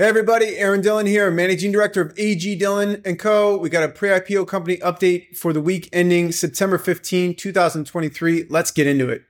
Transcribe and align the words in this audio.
Hey 0.00 0.06
everybody, 0.06 0.56
Aaron 0.58 0.80
Dillon 0.80 1.06
here, 1.06 1.28
Managing 1.28 1.72
Director 1.72 2.00
of 2.00 2.16
AG 2.16 2.54
Dillon 2.54 3.02
& 3.02 3.18
Co. 3.18 3.58
We 3.58 3.68
got 3.68 3.82
a 3.82 3.88
pre-IPO 3.88 4.46
company 4.46 4.76
update 4.76 5.36
for 5.36 5.52
the 5.52 5.60
week 5.60 5.88
ending 5.92 6.30
September 6.30 6.78
15, 6.78 7.34
2023. 7.34 8.46
Let's 8.48 8.70
get 8.70 8.86
into 8.86 9.08
it. 9.08 9.24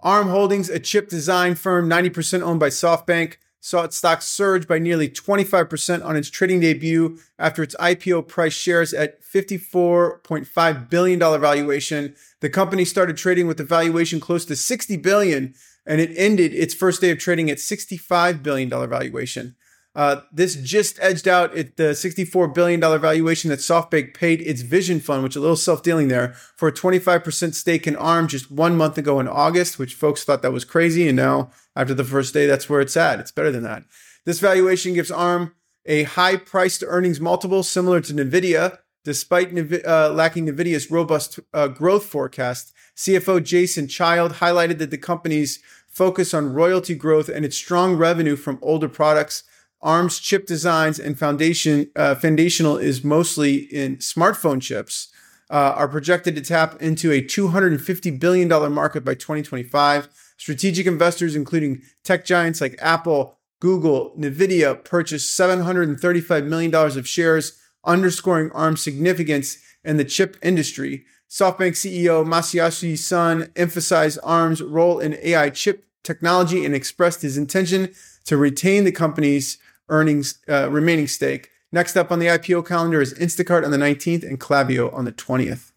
ARM 0.00 0.26
Holdings, 0.26 0.68
a 0.68 0.80
chip 0.80 1.08
design 1.08 1.54
firm 1.54 1.88
90% 1.88 2.42
owned 2.42 2.58
by 2.58 2.68
SoftBank, 2.68 3.36
saw 3.60 3.84
its 3.84 3.96
stock 3.96 4.22
surge 4.22 4.66
by 4.66 4.80
nearly 4.80 5.08
25% 5.08 6.04
on 6.04 6.16
its 6.16 6.30
trading 6.30 6.58
debut 6.58 7.20
after 7.38 7.62
its 7.62 7.76
IPO 7.76 8.26
price 8.26 8.54
shares 8.54 8.92
at 8.92 9.22
$54.5 9.22 10.90
billion 10.90 11.20
valuation. 11.20 12.16
The 12.40 12.50
company 12.50 12.84
started 12.84 13.16
trading 13.16 13.46
with 13.46 13.60
a 13.60 13.64
valuation 13.64 14.18
close 14.18 14.44
to 14.46 14.56
60 14.56 14.96
billion, 14.96 15.54
and 15.86 16.00
it 16.00 16.10
ended 16.16 16.52
its 16.52 16.74
first 16.74 17.00
day 17.00 17.12
of 17.12 17.20
trading 17.20 17.48
at 17.52 17.58
$65 17.58 18.42
billion 18.42 18.68
valuation. 18.68 19.54
Uh, 19.96 20.20
this 20.30 20.56
just 20.56 20.98
edged 21.00 21.26
out 21.26 21.56
at 21.56 21.78
the 21.78 21.94
$64 21.94 22.52
billion 22.54 22.78
valuation 22.78 23.48
that 23.48 23.60
SoftBank 23.60 24.12
paid 24.12 24.42
its 24.42 24.60
Vision 24.60 25.00
Fund, 25.00 25.22
which 25.22 25.36
a 25.36 25.40
little 25.40 25.56
self 25.56 25.82
dealing 25.82 26.08
there, 26.08 26.34
for 26.54 26.68
a 26.68 26.72
25% 26.72 27.54
stake 27.54 27.86
in 27.86 27.96
ARM 27.96 28.28
just 28.28 28.50
one 28.50 28.76
month 28.76 28.98
ago 28.98 29.18
in 29.20 29.26
August, 29.26 29.78
which 29.78 29.94
folks 29.94 30.22
thought 30.22 30.42
that 30.42 30.52
was 30.52 30.66
crazy. 30.66 31.08
And 31.08 31.16
now, 31.16 31.50
after 31.74 31.94
the 31.94 32.04
first 32.04 32.34
day, 32.34 32.44
that's 32.44 32.68
where 32.68 32.82
it's 32.82 32.96
at. 32.96 33.20
It's 33.20 33.32
better 33.32 33.50
than 33.50 33.62
that. 33.62 33.84
This 34.26 34.38
valuation 34.38 34.92
gives 34.92 35.10
ARM 35.10 35.54
a 35.86 36.02
high 36.02 36.36
price 36.36 36.76
to 36.78 36.86
earnings 36.86 37.18
multiple 37.18 37.62
similar 37.62 38.02
to 38.02 38.12
NVIDIA, 38.12 38.78
despite 39.02 39.56
uh, 39.86 40.10
lacking 40.10 40.46
NVIDIA's 40.46 40.90
robust 40.90 41.40
uh, 41.54 41.68
growth 41.68 42.04
forecast. 42.04 42.74
CFO 42.98 43.42
Jason 43.42 43.88
Child 43.88 44.34
highlighted 44.34 44.76
that 44.76 44.90
the 44.90 44.98
company's 44.98 45.58
focus 45.88 46.34
on 46.34 46.52
royalty 46.52 46.94
growth 46.94 47.30
and 47.30 47.46
its 47.46 47.56
strong 47.56 47.96
revenue 47.96 48.36
from 48.36 48.58
older 48.60 48.90
products 48.90 49.42
ARM's 49.82 50.18
chip 50.18 50.46
designs 50.46 50.98
and 50.98 51.18
foundation 51.18 51.90
uh, 51.96 52.14
foundational 52.14 52.76
is 52.76 53.04
mostly 53.04 53.56
in 53.56 53.96
smartphone 53.96 54.60
chips. 54.60 55.08
Uh, 55.48 55.74
are 55.76 55.86
projected 55.86 56.34
to 56.34 56.40
tap 56.40 56.82
into 56.82 57.12
a 57.12 57.22
$250 57.22 58.18
billion 58.18 58.48
market 58.72 59.04
by 59.04 59.14
2025. 59.14 60.08
Strategic 60.36 60.88
investors, 60.88 61.36
including 61.36 61.82
tech 62.02 62.24
giants 62.24 62.60
like 62.60 62.74
Apple, 62.80 63.38
Google, 63.60 64.12
Nvidia, 64.18 64.84
purchased 64.84 65.38
$735 65.38 66.46
million 66.46 66.74
of 66.74 67.06
shares, 67.06 67.60
underscoring 67.84 68.50
ARM's 68.54 68.82
significance 68.82 69.58
in 69.84 69.98
the 69.98 70.04
chip 70.04 70.36
industry. 70.42 71.04
SoftBank 71.30 71.72
CEO 71.72 72.26
Masayoshi 72.26 72.98
Son 72.98 73.50
emphasized 73.56 74.18
ARM's 74.24 74.62
role 74.62 74.98
in 74.98 75.16
AI 75.22 75.50
chip 75.50 75.84
technology 76.02 76.64
and 76.64 76.74
expressed 76.74 77.22
his 77.22 77.36
intention 77.38 77.92
to 78.26 78.36
retain 78.36 78.84
the 78.84 78.92
company's 78.92 79.58
earnings 79.88 80.38
uh, 80.48 80.70
remaining 80.70 81.06
stake. 81.06 81.50
Next 81.72 81.96
up 81.96 82.12
on 82.12 82.18
the 82.18 82.26
IPO 82.26 82.66
calendar 82.66 83.00
is 83.00 83.14
Instacart 83.14 83.64
on 83.64 83.70
the 83.70 83.76
19th 83.76 84.22
and 84.22 84.38
Klaviyo 84.38 84.92
on 84.94 85.04
the 85.04 85.12
20th. 85.12 85.72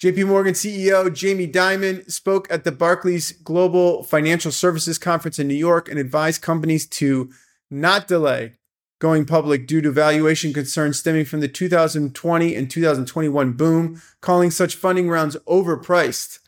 JP 0.00 0.26
Morgan 0.26 0.54
CEO 0.54 1.12
Jamie 1.14 1.46
Dimon 1.46 2.10
spoke 2.10 2.50
at 2.50 2.64
the 2.64 2.72
Barclays 2.72 3.32
Global 3.32 4.02
Financial 4.02 4.50
Services 4.50 4.98
Conference 4.98 5.38
in 5.38 5.46
New 5.46 5.54
York 5.54 5.88
and 5.88 5.98
advised 5.98 6.42
companies 6.42 6.86
to 6.86 7.30
not 7.70 8.08
delay 8.08 8.54
going 8.98 9.24
public 9.24 9.66
due 9.66 9.80
to 9.80 9.90
valuation 9.90 10.52
concerns 10.52 10.98
stemming 10.98 11.24
from 11.24 11.40
the 11.40 11.48
2020 11.48 12.54
and 12.54 12.70
2021 12.70 13.52
boom, 13.52 14.00
calling 14.20 14.50
such 14.50 14.76
funding 14.76 15.08
rounds 15.08 15.36
overpriced. 15.48 16.38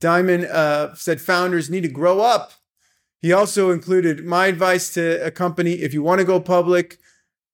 Dimon 0.00 0.48
uh, 0.48 0.94
said 0.94 1.20
founders 1.20 1.70
need 1.70 1.82
to 1.82 1.88
grow 1.88 2.20
up 2.20 2.52
he 3.20 3.32
also 3.32 3.70
included 3.70 4.24
my 4.24 4.46
advice 4.46 4.92
to 4.94 5.24
a 5.24 5.30
company 5.30 5.72
if 5.72 5.92
you 5.92 6.02
want 6.02 6.20
to 6.20 6.24
go 6.24 6.40
public, 6.40 6.98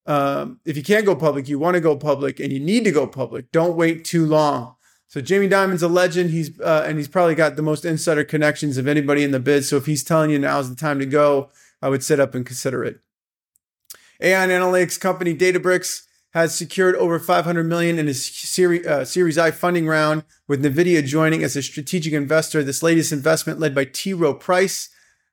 um, 0.06 0.60
if 0.64 0.76
you 0.76 0.82
can't 0.82 1.04
go 1.04 1.16
public, 1.16 1.48
you 1.48 1.58
want 1.58 1.74
to 1.74 1.80
go 1.80 1.96
public 1.96 2.38
and 2.38 2.52
you 2.52 2.60
need 2.60 2.84
to 2.84 2.92
go 2.92 3.06
public, 3.06 3.50
don't 3.52 3.76
wait 3.76 4.04
too 4.04 4.24
long. 4.24 4.76
So 5.08 5.20
Jamie 5.20 5.48
Dimon's 5.48 5.82
a 5.82 5.88
legend. 5.88 6.30
He's 6.30 6.58
uh, 6.60 6.84
and 6.86 6.98
he's 6.98 7.08
probably 7.08 7.34
got 7.34 7.56
the 7.56 7.62
most 7.62 7.84
insider 7.84 8.24
connections 8.24 8.76
of 8.76 8.88
anybody 8.88 9.22
in 9.22 9.30
the 9.30 9.40
biz. 9.40 9.68
So 9.68 9.76
if 9.76 9.86
he's 9.86 10.04
telling 10.04 10.30
you 10.30 10.38
now's 10.38 10.68
the 10.68 10.76
time 10.76 10.98
to 10.98 11.06
go, 11.06 11.50
I 11.80 11.88
would 11.88 12.02
sit 12.02 12.20
up 12.20 12.34
and 12.34 12.44
consider 12.44 12.84
it. 12.84 13.00
AI 14.20 14.46
analytics 14.46 14.98
company 14.98 15.36
Databricks 15.36 16.06
has 16.32 16.54
secured 16.54 16.94
over 16.96 17.18
500 17.18 17.64
million 17.64 17.98
in 17.98 18.08
a 18.08 18.14
series, 18.14 18.86
uh, 18.86 19.04
series 19.04 19.38
I 19.38 19.50
funding 19.50 19.86
round, 19.86 20.24
with 20.46 20.62
Nvidia 20.62 21.04
joining 21.04 21.42
as 21.42 21.56
a 21.56 21.62
strategic 21.62 22.12
investor. 22.12 22.62
This 22.62 22.82
latest 22.82 23.12
investment, 23.12 23.58
led 23.58 23.74
by 23.74 23.86
T. 23.86 24.12
Rowe 24.12 24.34
Price, 24.34 24.90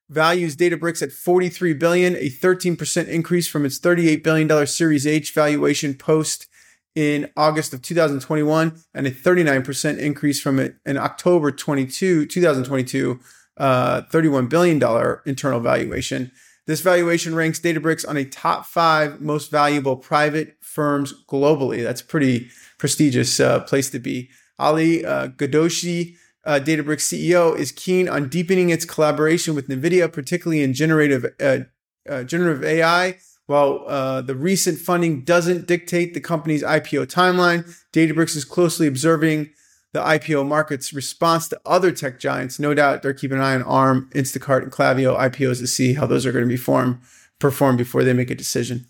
values 0.09 0.55
Databricks 0.55 1.01
at 1.01 1.11
43 1.11 1.73
billion, 1.73 2.15
a 2.15 2.29
13% 2.29 3.07
increase 3.07 3.47
from 3.47 3.65
its 3.65 3.77
38 3.79 4.23
billion 4.23 4.47
dollar 4.47 4.65
Series 4.65 5.07
H 5.07 5.33
valuation 5.33 5.93
post 5.93 6.47
in 6.95 7.29
August 7.35 7.73
of 7.73 7.81
2021 7.81 8.79
and 8.93 9.07
a 9.07 9.11
39% 9.11 9.97
increase 9.97 10.39
from 10.39 10.59
it 10.59 10.75
in 10.85 10.97
October 10.97 11.51
22, 11.51 12.27
2022, 12.27 13.19
uh, 13.57 14.01
$31 14.11 14.49
billion 14.49 14.81
internal 15.25 15.59
valuation. 15.59 16.31
This 16.65 16.81
valuation 16.81 17.35
ranks 17.35 17.59
Databricks 17.59 18.07
on 18.07 18.15
a 18.15 18.23
top 18.23 18.65
five 18.65 19.19
most 19.19 19.51
valuable 19.51 19.97
private 19.97 20.55
firms 20.61 21.13
globally. 21.27 21.83
That's 21.83 22.01
pretty 22.01 22.49
prestigious 22.77 23.39
uh, 23.39 23.61
place 23.61 23.89
to 23.89 23.99
be. 23.99 24.29
Ali 24.59 25.03
uh, 25.03 25.27
Ghodsi 25.29 26.15
uh, 26.45 26.59
Databricks 26.63 27.01
CEO, 27.01 27.57
is 27.57 27.71
keen 27.71 28.09
on 28.09 28.29
deepening 28.29 28.69
its 28.69 28.85
collaboration 28.85 29.55
with 29.55 29.67
NVIDIA, 29.67 30.11
particularly 30.11 30.63
in 30.63 30.73
generative, 30.73 31.25
uh, 31.41 31.59
uh, 32.09 32.23
generative 32.23 32.63
AI. 32.63 33.17
While 33.45 33.83
uh, 33.87 34.21
the 34.21 34.35
recent 34.35 34.79
funding 34.79 35.23
doesn't 35.23 35.67
dictate 35.67 36.13
the 36.13 36.21
company's 36.21 36.63
IPO 36.63 37.07
timeline, 37.07 37.65
Databricks 37.91 38.35
is 38.35 38.45
closely 38.45 38.87
observing 38.87 39.49
the 39.91 39.99
IPO 39.99 40.47
market's 40.47 40.93
response 40.93 41.47
to 41.49 41.59
other 41.65 41.91
tech 41.91 42.19
giants. 42.19 42.59
No 42.59 42.73
doubt 42.73 43.03
they're 43.03 43.13
keeping 43.13 43.37
an 43.37 43.43
eye 43.43 43.55
on 43.55 43.63
ARM, 43.63 44.09
Instacart, 44.13 44.63
and 44.63 44.71
Klaviyo 44.71 45.17
IPOs 45.17 45.59
to 45.59 45.67
see 45.67 45.93
how 45.93 46.05
those 46.05 46.25
are 46.25 46.31
going 46.31 46.45
to 46.45 46.49
be 46.49 46.57
form, 46.57 47.01
perform 47.39 47.77
before 47.77 48.03
they 48.03 48.13
make 48.13 48.31
a 48.31 48.35
decision. 48.35 48.87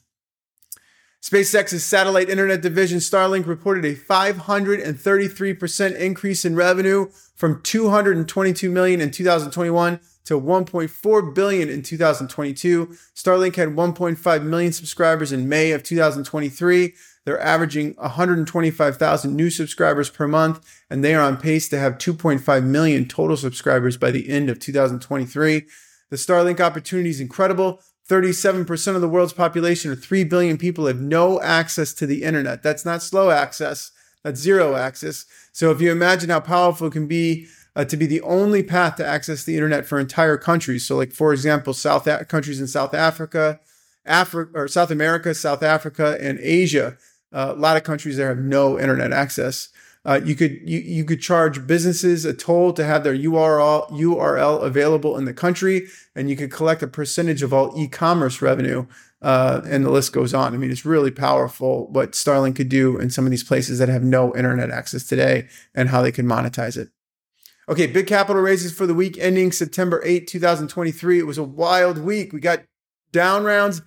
SpaceX's 1.24 1.84
satellite 1.86 2.30
internet 2.30 2.62
division 2.62 3.00
Starlink 3.00 3.48
reported 3.48 3.86
a 3.86 3.96
533% 3.96 5.96
increase 5.96 6.44
in 6.44 6.54
revenue 6.54 7.10
from 7.34 7.62
222 7.62 8.70
million 8.70 9.00
in 9.00 9.10
2021 9.10 10.02
to 10.26 10.38
1.4 10.38 11.34
billion 11.34 11.70
in 11.70 11.82
2022. 11.82 12.88
Starlink 13.16 13.56
had 13.56 13.70
1.5 13.70 14.44
million 14.44 14.74
subscribers 14.74 15.32
in 15.32 15.48
May 15.48 15.72
of 15.72 15.82
2023. 15.82 16.94
They're 17.24 17.40
averaging 17.40 17.96
125,000 18.00 19.34
new 19.34 19.50
subscribers 19.50 20.10
per 20.10 20.28
month, 20.28 20.84
and 20.90 21.06
they 21.06 21.16
are 21.16 21.24
on 21.24 21.38
pace 21.38 21.70
to 21.70 21.80
have 21.80 22.00
2.5 22.00 22.66
million 22.66 23.08
total 23.08 23.38
subscribers 23.38 23.96
by 23.96 24.12
the 24.12 24.30
end 24.30 24.50
of 24.50 24.60
2023. 24.60 25.68
The 26.10 26.18
Starlink 26.18 26.60
opportunity 26.60 27.12
is 27.12 27.22
incredible. 27.22 27.80
37% 28.10 28.96
of 28.96 29.02
the 29.02 29.10
world's 29.10 29.34
population, 29.34 29.92
or 29.92 29.96
3 29.96 30.24
billion 30.26 30.58
people, 30.58 30.88
have 30.88 31.00
no 31.00 31.42
access 31.42 31.94
to 31.94 32.06
the 32.06 32.24
internet. 32.24 32.62
That's 32.62 32.86
not 32.86 33.02
slow 33.02 33.32
access, 33.32 33.92
that's 34.24 34.40
zero 34.40 34.76
access. 34.76 35.26
So 35.52 35.72
if 35.72 35.82
you 35.82 35.92
imagine 35.92 36.30
how 36.30 36.40
powerful 36.42 36.88
it 36.88 36.94
can 36.94 37.08
be 37.08 37.48
uh, 37.76 37.86
to 37.86 37.98
be 37.98 38.06
the 38.06 38.22
only 38.22 38.64
path 38.64 38.98
to 38.98 39.06
access 39.06 39.44
the 39.44 39.56
internet 39.56 39.86
for 39.86 40.00
entire 40.00 40.38
countries. 40.38 40.86
So, 40.86 40.96
like, 40.96 41.12
for 41.12 41.34
example, 41.34 41.74
South 41.74 42.08
a- 42.08 42.26
countries 42.26 42.62
in 42.62 42.68
South 42.68 42.94
Africa, 42.94 43.60
Africa, 44.06 44.52
or 44.54 44.68
South 44.68 44.92
America, 44.92 45.34
South 45.34 45.64
Africa, 45.64 46.18
and 46.20 46.40
Asia, 46.40 46.98
uh, 47.32 47.54
a 47.56 47.60
lot 47.60 47.78
of 47.78 47.84
countries 47.84 48.18
there 48.18 48.30
have 48.30 48.38
no 48.38 48.80
internet 48.80 49.12
access. 49.12 49.70
Uh, 50.06 50.20
you 50.24 50.36
could 50.36 50.60
you, 50.66 50.80
you 50.80 51.06
could 51.06 51.22
charge 51.22 51.66
businesses 51.66 52.26
a 52.26 52.34
toll 52.34 52.74
to 52.74 52.84
have 52.84 53.04
their 53.04 53.16
URL 53.16 53.90
URL 53.90 54.62
available 54.62 55.18
in 55.18 55.26
the 55.26 55.34
country, 55.34 55.88
and 56.16 56.30
you 56.30 56.36
could 56.36 56.52
collect 56.52 56.84
a 56.84 56.88
percentage 56.88 57.42
of 57.42 57.54
all 57.54 57.74
e-commerce 57.78 58.42
revenue. 58.42 58.86
Uh, 59.22 59.62
and 59.66 59.86
the 59.86 59.90
list 59.90 60.12
goes 60.12 60.34
on. 60.34 60.54
I 60.54 60.58
mean, 60.58 60.70
it's 60.70 60.86
really 60.86 61.10
powerful 61.10 61.88
what 61.88 62.12
Starlink 62.12 62.58
could 62.58 62.68
do 62.68 62.98
in 63.00 63.10
some 63.10 63.24
of 63.24 63.32
these 63.32 63.44
places 63.44 63.80
that 63.80 63.88
have 63.88 64.04
no 64.04 64.36
internet 64.36 64.70
access 64.70 65.04
today, 65.04 65.48
and 65.74 65.90
how 65.90 66.02
they 66.02 66.12
could 66.12 66.26
monetize 66.26 66.76
it. 66.76 66.90
Okay, 67.70 67.88
big 67.88 68.08
capital 68.08 68.42
raises 68.42 68.74
for 68.74 68.86
the 68.86 68.94
week 68.94 69.18
ending 69.18 69.54
September 69.54 70.02
8, 70.04 70.28
2023. 70.28 71.20
It 71.20 71.26
was 71.26 71.38
a 71.38 71.44
wild 71.44 71.98
week. 71.98 72.34
We 72.34 72.42
got 72.42 72.64
down 73.14 73.46
rounds 73.46 73.82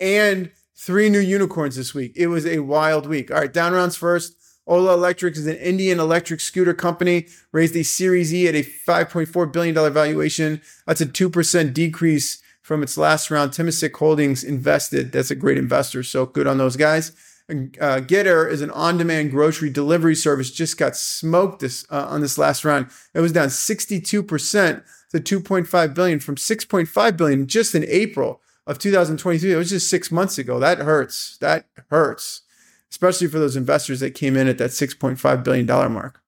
and 0.00 0.50
three 0.74 1.08
new 1.08 1.20
unicorns 1.20 1.76
this 1.76 1.94
week. 1.94 2.12
It 2.16 2.26
was 2.26 2.44
a 2.44 2.58
wild 2.58 3.06
week. 3.06 3.30
All 3.30 3.38
right, 3.38 3.52
down 3.52 3.72
rounds 3.72 3.96
first. 3.96 4.39
Ola 4.66 4.94
Electric 4.94 5.36
is 5.36 5.46
an 5.46 5.56
Indian 5.56 5.98
electric 5.98 6.40
scooter 6.40 6.74
company, 6.74 7.26
raised 7.52 7.74
a 7.76 7.82
Series 7.82 8.32
E 8.32 8.46
at 8.46 8.54
a 8.54 8.62
$5.4 8.62 9.52
billion 9.52 9.74
valuation. 9.92 10.60
That's 10.86 11.00
a 11.00 11.06
2% 11.06 11.74
decrease 11.74 12.42
from 12.62 12.82
its 12.82 12.96
last 12.96 13.30
round. 13.30 13.52
Temasek 13.52 13.94
Holdings 13.96 14.44
invested. 14.44 15.12
That's 15.12 15.30
a 15.30 15.34
great 15.34 15.58
investor. 15.58 16.02
So 16.02 16.26
good 16.26 16.46
on 16.46 16.58
those 16.58 16.76
guys. 16.76 17.12
Uh, 17.50 17.98
Getir 18.00 18.48
is 18.48 18.60
an 18.60 18.70
on-demand 18.70 19.32
grocery 19.32 19.70
delivery 19.70 20.14
service. 20.14 20.52
Just 20.52 20.78
got 20.78 20.94
smoked 20.94 21.60
this 21.60 21.84
uh, 21.90 22.06
on 22.08 22.20
this 22.20 22.38
last 22.38 22.64
round. 22.64 22.86
It 23.12 23.20
was 23.20 23.32
down 23.32 23.48
62% 23.48 24.04
to 25.10 25.18
2.5 25.18 25.94
billion 25.94 26.20
from 26.20 26.36
6.5 26.36 27.16
billion 27.16 27.46
just 27.48 27.74
in 27.74 27.84
April. 27.88 28.40
of 28.66 28.78
2023. 28.78 29.52
It 29.52 29.56
was 29.56 29.70
just 29.70 29.90
six 29.90 30.12
months 30.12 30.38
ago. 30.38 30.60
That 30.60 30.78
hurts. 30.78 31.36
That 31.38 31.66
hurts, 31.90 32.42
especially 32.90 33.28
for 33.28 33.38
those 33.38 33.56
investors 33.56 34.00
that 34.00 34.14
came 34.14 34.36
in 34.36 34.48
at 34.48 34.58
that 34.58 34.70
$6.5 34.70 35.44
billion 35.44 35.66
mark. 35.66 36.20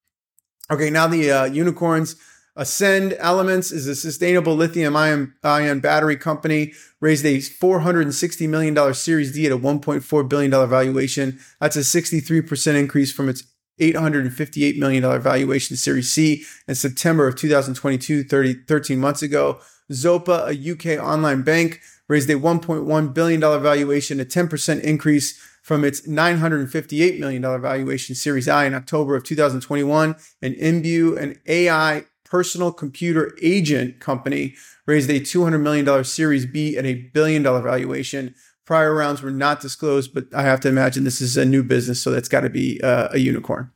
Okay, 0.70 0.91
now 0.91 1.06
the 1.06 1.31
uh, 1.31 1.44
unicorns. 1.44 2.17
Ascend 2.55 3.17
Elements 3.19 3.73
is 3.73 3.87
a 3.87 3.94
sustainable 3.94 4.55
lithium 4.55 4.94
ion, 4.94 5.81
battery 5.81 6.17
company, 6.17 6.75
raised 7.00 7.25
a 7.25 7.38
$460 7.38 8.49
million 8.49 8.94
Series 8.94 9.32
D 9.32 9.47
at 9.47 9.53
a 9.53 9.59
$1.4 9.59 10.29
billion 10.29 10.50
valuation. 10.50 11.38
That's 11.61 11.76
a 11.76 11.81
63% 11.81 12.75
increase 12.75 13.11
from 13.11 13.31
its 13.31 13.44
$858 13.81 14.79
million 14.79 15.23
valuation 15.23 15.76
Series 15.76 16.12
C 16.12 16.44
in 16.69 16.75
September 16.75 17.26
of 17.26 17.37
2022, 17.37 18.25
30, 18.25 18.55
13 18.69 18.99
months 18.99 19.23
ago. 19.23 19.61
Zopa, 19.91 20.49
a 20.49 20.73
UK 20.97 21.03
online 21.03 21.43
bank, 21.43 21.81
raised 22.06 22.29
a 22.29 22.35
$1.1 22.35 23.15
billion 23.15 23.41
valuation, 23.41 24.20
a 24.20 24.25
10% 24.26 24.81
increase 24.82 25.41
from 25.62 25.85
its 25.85 26.06
$958 26.06 27.19
million 27.19 27.43
valuation 27.43 28.14
Series 28.14 28.49
I 28.49 28.67
in 28.67 28.75
October 28.75 29.17
of 29.17 29.25
2021. 29.25 30.17
And 30.43 30.55
Imbue, 30.56 31.17
an 31.17 31.41
AI 31.47 32.05
personal 32.25 32.73
computer 32.73 33.37
agent 33.41 34.00
company, 34.00 34.55
raised 34.87 35.09
a 35.09 35.20
$200 35.20 35.61
million 35.61 36.05
Series 36.05 36.47
B 36.47 36.76
at 36.76 36.85
a 36.85 36.94
billion 36.94 37.43
dollar 37.43 37.62
valuation. 37.62 38.35
Prior 38.64 38.94
rounds 38.94 39.23
were 39.23 39.31
not 39.31 39.61
disclosed, 39.61 40.12
but 40.12 40.26
I 40.35 40.43
have 40.43 40.61
to 40.61 40.69
imagine 40.69 41.05
this 41.05 41.20
is 41.20 41.37
a 41.37 41.44
new 41.44 41.62
business, 41.62 42.03
so 42.03 42.11
that's 42.11 42.29
got 42.29 42.41
to 42.41 42.50
be 42.50 42.81
uh, 42.82 43.08
a 43.12 43.19
unicorn. 43.19 43.70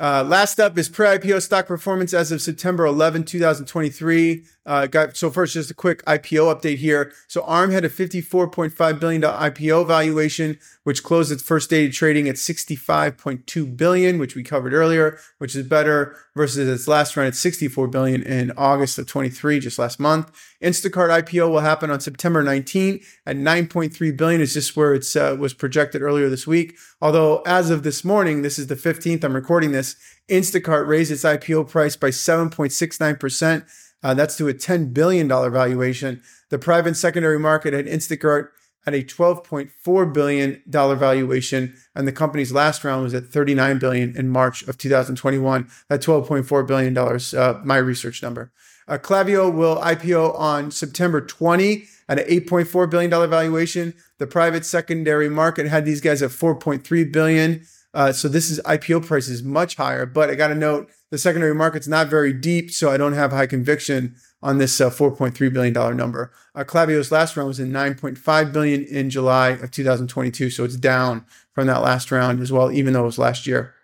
Uh, 0.00 0.24
last 0.26 0.58
up 0.58 0.76
is 0.78 0.88
pre-IPO 0.88 1.42
stock 1.42 1.66
performance 1.66 2.14
as 2.14 2.32
of 2.32 2.40
September 2.40 2.86
11, 2.86 3.24
2023. 3.24 4.44
Uh, 4.64 4.86
got, 4.86 5.16
so 5.16 5.28
first, 5.28 5.54
just 5.54 5.70
a 5.70 5.74
quick 5.74 6.04
IPO 6.04 6.54
update 6.54 6.78
here. 6.78 7.12
So 7.26 7.42
ARM 7.42 7.72
had 7.72 7.84
a 7.84 7.88
$54.5 7.88 9.00
billion 9.00 9.20
IPO 9.20 9.86
valuation, 9.86 10.58
which 10.84 11.02
closed 11.02 11.32
its 11.32 11.42
first 11.42 11.68
day 11.68 11.86
of 11.86 11.92
trading 11.92 12.28
at 12.28 12.36
65.2 12.36 13.76
billion, 13.76 14.18
which 14.18 14.36
we 14.36 14.42
covered 14.44 14.72
earlier, 14.72 15.18
which 15.38 15.56
is 15.56 15.66
better 15.66 16.16
versus 16.34 16.68
its 16.68 16.86
last 16.88 17.16
run 17.16 17.26
at 17.26 17.34
64 17.34 17.88
billion 17.88 18.22
in 18.22 18.52
August 18.56 18.98
of 18.98 19.06
23, 19.08 19.58
just 19.58 19.78
last 19.78 19.98
month. 19.98 20.30
Instacart 20.62 21.24
IPO 21.24 21.50
will 21.50 21.60
happen 21.60 21.90
on 21.90 22.00
September 22.00 22.42
19 22.42 23.00
at 23.26 23.36
9.3 23.36 24.16
billion. 24.16 24.40
Is 24.40 24.54
just 24.54 24.76
where 24.76 24.94
it 24.94 25.04
uh, 25.16 25.36
was 25.38 25.52
projected 25.52 26.02
earlier 26.02 26.28
this 26.30 26.46
week. 26.46 26.76
Although 27.00 27.42
as 27.46 27.68
of 27.68 27.82
this 27.82 28.04
morning, 28.04 28.42
this 28.42 28.60
is 28.60 28.68
the 28.68 28.76
15th. 28.76 29.24
I'm 29.24 29.34
recording 29.34 29.72
this. 29.72 29.81
Instacart 30.28 30.86
raised 30.86 31.10
its 31.10 31.24
IPO 31.24 31.68
price 31.68 31.96
by 31.96 32.08
7.69 32.08 33.18
percent. 33.20 33.64
Uh, 34.02 34.14
that's 34.14 34.36
to 34.36 34.48
a 34.48 34.54
$10 34.54 34.92
billion 34.92 35.28
valuation. 35.28 36.22
The 36.50 36.58
private 36.58 36.96
secondary 36.96 37.38
market 37.38 37.72
had 37.72 37.86
Instacart 37.86 38.48
at 38.84 38.94
a 38.94 39.02
$12.4 39.02 40.12
billion 40.12 40.62
valuation, 40.66 41.74
and 41.94 42.08
the 42.08 42.12
company's 42.12 42.52
last 42.52 42.82
round 42.82 43.04
was 43.04 43.14
at 43.14 43.26
39 43.26 43.78
billion 43.78 44.16
in 44.16 44.28
March 44.28 44.62
of 44.64 44.76
2021. 44.76 45.68
That 45.88 46.02
$12.4 46.02 46.66
billion, 46.66 46.98
uh, 46.98 47.60
my 47.64 47.76
research 47.76 48.22
number. 48.22 48.50
Uh, 48.88 48.98
Klaviyo 48.98 49.52
will 49.54 49.76
IPO 49.76 50.36
on 50.38 50.72
September 50.72 51.20
20 51.20 51.84
at 52.08 52.18
an 52.18 52.28
$8.4 52.28 52.90
billion 52.90 53.10
valuation. 53.10 53.94
The 54.18 54.26
private 54.26 54.66
secondary 54.66 55.28
market 55.28 55.68
had 55.68 55.84
these 55.84 56.00
guys 56.00 56.20
at 56.20 56.30
$4.3 56.30 57.12
billion. 57.12 57.64
Uh, 57.94 58.12
so 58.12 58.26
this 58.28 58.50
is 58.50 58.60
IPO 58.64 59.06
price 59.06 59.28
is 59.28 59.42
much 59.42 59.76
higher, 59.76 60.06
but 60.06 60.30
I 60.30 60.34
got 60.34 60.48
to 60.48 60.54
note 60.54 60.90
the 61.10 61.18
secondary 61.18 61.54
market's 61.54 61.86
not 61.86 62.08
very 62.08 62.32
deep, 62.32 62.70
so 62.70 62.90
I 62.90 62.96
don't 62.96 63.12
have 63.12 63.32
high 63.32 63.46
conviction 63.46 64.16
on 64.42 64.58
this 64.58 64.80
uh, 64.80 64.88
4.3 64.88 65.52
billion 65.52 65.74
dollar 65.74 65.94
number. 65.94 66.32
Uh, 66.54 66.64
Klaviyo's 66.64 67.12
last 67.12 67.36
round 67.36 67.48
was 67.48 67.60
in 67.60 67.70
9.5 67.70 68.52
billion 68.52 68.84
in 68.84 69.10
July 69.10 69.50
of 69.50 69.70
2022, 69.70 70.50
so 70.50 70.64
it's 70.64 70.76
down 70.76 71.26
from 71.52 71.66
that 71.66 71.82
last 71.82 72.10
round 72.10 72.40
as 72.40 72.50
well, 72.50 72.72
even 72.72 72.94
though 72.94 73.02
it 73.02 73.06
was 73.06 73.18
last 73.18 73.46
year. 73.46 73.74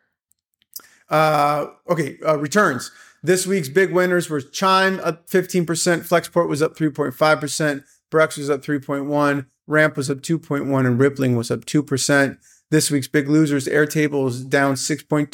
Uh, 1.11 1.67
okay, 1.89 2.19
uh, 2.27 2.39
returns. 2.39 2.91
This 3.23 3.47
week's 3.47 3.69
big 3.69 3.93
winners 3.93 4.31
were 4.31 4.41
Chime 4.41 5.01
up 5.01 5.29
15%, 5.29 5.67
Flexport 5.67 6.49
was 6.49 6.63
up 6.63 6.77
3.5%, 6.77 7.85
Brex 8.11 8.39
was 8.39 8.49
up 8.49 8.63
3.1, 8.63 9.47
Ramp 9.67 9.97
was 9.97 10.09
up 10.09 10.19
2.1, 10.19 10.87
and 10.87 10.99
Rippling 10.99 11.37
was 11.37 11.51
up 11.51 11.67
2%. 11.67 12.39
This 12.71 12.91
week's 12.91 13.09
big 13.09 13.31
losers, 13.31 13.67
Airtable 13.67 14.29
is 14.29 14.45
down 14.45 14.75
6.2%, 14.75 15.29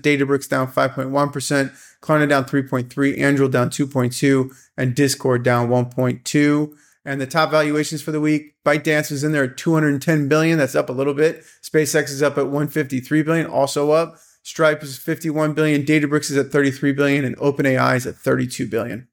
Databricks 0.00 0.48
down 0.48 0.66
5.1%, 0.66 1.72
Klarna 2.02 2.28
down 2.28 2.44
3.3, 2.44 2.88
Anduril 3.18 3.50
down 3.50 3.70
2.2, 3.70 4.52
and 4.76 4.96
Discord 4.96 5.44
down 5.44 5.68
1.2. 5.68 6.72
And 7.04 7.20
the 7.20 7.26
top 7.26 7.52
valuations 7.52 8.02
for 8.02 8.10
the 8.10 8.20
week, 8.20 8.56
ByteDance 8.64 9.12
is 9.12 9.22
in 9.22 9.30
there 9.30 9.44
at 9.44 9.56
210 9.56 10.28
billion. 10.28 10.58
That's 10.58 10.74
up 10.74 10.88
a 10.88 10.92
little 10.92 11.14
bit. 11.14 11.44
SpaceX 11.62 12.10
is 12.10 12.22
up 12.22 12.36
at 12.36 12.46
153 12.46 13.22
billion, 13.22 13.46
also 13.46 13.92
up. 13.92 14.16
Stripe 14.42 14.82
is 14.82 14.98
51 14.98 15.54
billion. 15.54 15.84
Databricks 15.84 16.32
is 16.32 16.36
at 16.36 16.50
33 16.50 16.92
billion, 16.92 17.24
and 17.24 17.36
OpenAI 17.36 17.94
is 17.94 18.06
at 18.08 18.16
32 18.16 18.68
billion. 18.68 19.06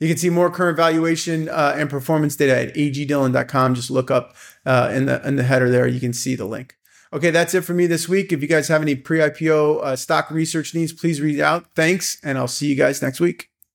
You 0.00 0.08
can 0.08 0.16
see 0.16 0.30
more 0.30 0.50
current 0.50 0.76
valuation 0.76 1.48
uh, 1.48 1.74
and 1.76 1.90
performance 1.90 2.36
data 2.36 2.56
at 2.56 2.74
agdillon.com. 2.74 3.74
Just 3.74 3.90
look 3.90 4.10
up 4.10 4.36
uh, 4.64 4.90
in 4.92 5.06
the 5.06 5.26
in 5.26 5.36
the 5.36 5.42
header 5.42 5.70
there. 5.70 5.86
You 5.86 6.00
can 6.00 6.12
see 6.12 6.34
the 6.34 6.44
link. 6.44 6.76
Okay, 7.12 7.30
that's 7.30 7.54
it 7.54 7.62
for 7.62 7.72
me 7.72 7.86
this 7.86 8.08
week. 8.08 8.32
If 8.32 8.42
you 8.42 8.48
guys 8.48 8.68
have 8.68 8.82
any 8.82 8.94
pre-IPO 8.94 9.82
uh, 9.82 9.96
stock 9.96 10.30
research 10.30 10.74
needs, 10.74 10.92
please 10.92 11.22
read 11.22 11.40
out. 11.40 11.66
Thanks, 11.74 12.18
and 12.22 12.36
I'll 12.36 12.48
see 12.48 12.66
you 12.66 12.76
guys 12.76 13.00
next 13.00 13.18
week. 13.18 13.50